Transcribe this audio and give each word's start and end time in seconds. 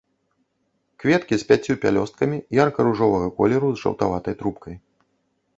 Кветкі 1.03 1.33
з 1.41 1.47
пяццю 1.51 1.75
пялёсткамі, 1.83 2.37
ярка-ружовага 2.63 3.27
колеру 3.41 3.67
з 3.75 3.85
жаўтаватай 3.85 4.33
трубкай. 4.41 4.75